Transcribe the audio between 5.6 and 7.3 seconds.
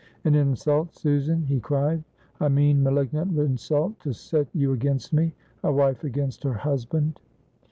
a wife against her husband."